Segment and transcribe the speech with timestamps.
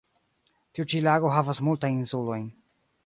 [0.77, 2.49] Tiu ĉi lago havas multajn insulojn.